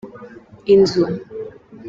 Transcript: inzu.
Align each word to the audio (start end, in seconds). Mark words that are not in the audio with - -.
inzu. 0.73 1.03